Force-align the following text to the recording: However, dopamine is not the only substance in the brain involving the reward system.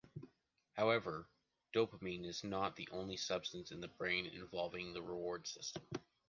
However, 0.73 1.29
dopamine 1.75 2.25
is 2.25 2.43
not 2.43 2.75
the 2.75 2.89
only 2.91 3.17
substance 3.17 3.69
in 3.69 3.81
the 3.81 3.87
brain 3.87 4.25
involving 4.25 4.93
the 4.93 5.01
reward 5.03 5.45
system. 5.47 5.83